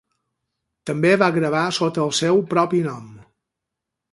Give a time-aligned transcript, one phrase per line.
[0.89, 3.05] També va gravar sota el seu propi nom.